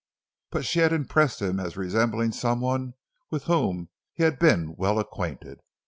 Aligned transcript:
But 0.49 0.65
she 0.65 0.79
had 0.79 0.91
impressed 0.93 1.43
him 1.43 1.59
as 1.59 1.77
resembling 1.77 2.31
someone 2.31 2.95
with 3.29 3.43
whom 3.43 3.89
he 4.15 4.23
had 4.23 4.39
been 4.39 4.73
well 4.75 4.97
acquainted. 4.97 5.59